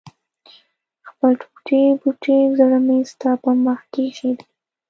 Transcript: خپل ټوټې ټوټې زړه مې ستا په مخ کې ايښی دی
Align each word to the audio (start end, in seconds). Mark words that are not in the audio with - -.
خپل 1.09 1.31
ټوټې 1.41 1.81
ټوټې 2.01 2.37
زړه 2.57 2.79
مې 2.85 2.97
ستا 3.11 3.31
په 3.43 3.51
مخ 3.65 3.79
کې 3.91 4.01
ايښی 4.05 4.31
دی 4.37 4.45